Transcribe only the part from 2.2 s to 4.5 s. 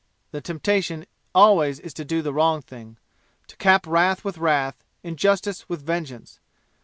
the wrong thing to cap wrath with